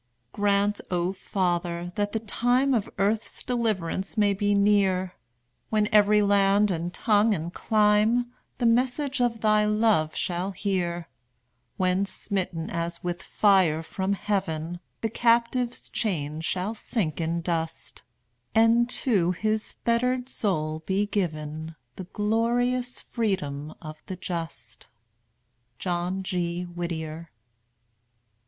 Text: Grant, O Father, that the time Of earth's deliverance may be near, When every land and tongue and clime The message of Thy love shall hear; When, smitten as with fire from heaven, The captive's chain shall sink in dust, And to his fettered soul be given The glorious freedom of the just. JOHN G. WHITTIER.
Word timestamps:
Grant, 0.31 0.81
O 0.89 1.13
Father, 1.13 1.91
that 1.93 2.11
the 2.11 2.19
time 2.19 2.73
Of 2.73 2.89
earth's 2.97 3.43
deliverance 3.43 4.17
may 4.17 4.33
be 4.33 4.55
near, 4.55 5.13
When 5.69 5.87
every 5.91 6.23
land 6.23 6.71
and 6.71 6.91
tongue 6.91 7.35
and 7.35 7.53
clime 7.53 8.33
The 8.57 8.65
message 8.65 9.21
of 9.21 9.41
Thy 9.41 9.63
love 9.65 10.15
shall 10.15 10.53
hear; 10.53 11.07
When, 11.77 12.07
smitten 12.07 12.71
as 12.71 13.03
with 13.03 13.21
fire 13.21 13.83
from 13.83 14.13
heaven, 14.13 14.79
The 15.01 15.09
captive's 15.11 15.87
chain 15.87 16.41
shall 16.41 16.73
sink 16.73 17.21
in 17.21 17.41
dust, 17.41 18.01
And 18.55 18.89
to 18.89 19.33
his 19.33 19.73
fettered 19.85 20.27
soul 20.27 20.79
be 20.79 21.05
given 21.05 21.75
The 21.97 22.05
glorious 22.05 23.03
freedom 23.03 23.75
of 23.83 24.01
the 24.07 24.15
just. 24.15 24.87
JOHN 25.77 26.23
G. 26.23 26.63
WHITTIER. 26.63 27.29